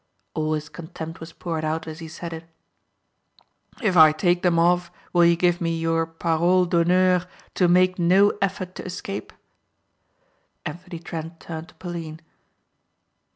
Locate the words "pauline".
11.75-12.19